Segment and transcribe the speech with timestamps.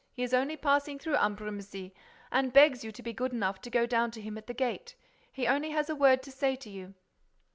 [0.13, 1.91] He is only passing through Ambrumésy
[2.31, 4.95] and begs you to be good enough to go down to him at the gate.
[5.31, 6.95] He only has a word to say to you."